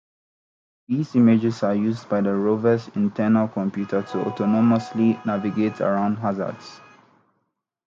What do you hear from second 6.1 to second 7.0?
hazards.